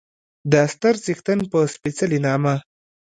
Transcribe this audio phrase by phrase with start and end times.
[0.51, 2.55] د ستر څښتن په سپېڅلي نامه